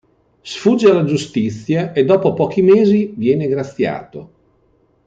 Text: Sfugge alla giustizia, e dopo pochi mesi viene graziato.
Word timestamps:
Sfugge 0.41 0.89
alla 0.89 1.03
giustizia, 1.03 1.93
e 1.93 2.03
dopo 2.03 2.33
pochi 2.33 2.63
mesi 2.63 3.13
viene 3.15 3.47
graziato. 3.47 4.31